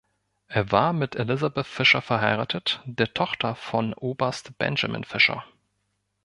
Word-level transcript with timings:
Er 0.47 0.71
war 0.71 0.93
mit 0.93 1.13
Elizabeth 1.15 1.67
Fisher 1.67 2.01
verheiratet, 2.01 2.81
der 2.87 3.13
Tochter 3.13 3.53
von 3.53 3.93
Oberst 3.93 4.57
Benjamin 4.57 5.03
Fisher. 5.03 5.45